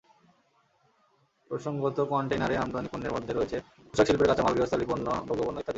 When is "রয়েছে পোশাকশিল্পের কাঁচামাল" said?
3.33-4.53